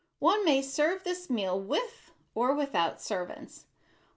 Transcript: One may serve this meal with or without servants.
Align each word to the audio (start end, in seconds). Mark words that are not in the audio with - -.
One 0.17 0.43
may 0.43 0.63
serve 0.63 1.03
this 1.03 1.29
meal 1.29 1.59
with 1.61 2.11
or 2.33 2.55
without 2.55 2.99
servants. 2.99 3.67